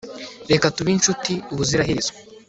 reka 0.51 0.65
tube 0.75 0.91
inshuti 0.97 1.33
ubuziraherezo 1.53 2.11